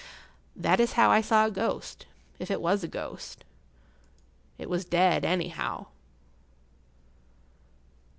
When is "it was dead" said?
4.57-5.23